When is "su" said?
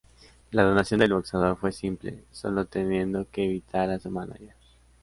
3.99-4.09